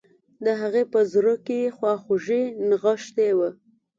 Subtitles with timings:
[0.45, 3.49] د هغې په زړه کې خواخوږي نغښتي وه